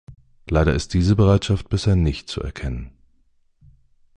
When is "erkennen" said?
2.41-2.89